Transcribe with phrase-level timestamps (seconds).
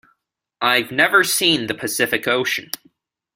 [0.63, 2.71] I've never seen the Pacific Ocean.